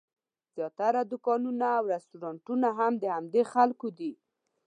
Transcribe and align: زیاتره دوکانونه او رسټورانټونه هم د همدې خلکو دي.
زیاتره 0.55 0.99
دوکانونه 1.11 1.67
او 1.79 1.83
رسټورانټونه 1.95 2.67
هم 2.79 2.93
د 2.99 3.03
همدې 3.15 3.41
خلکو 3.53 3.87
دي. 3.99 4.11